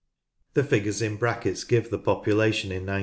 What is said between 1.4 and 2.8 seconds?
give the population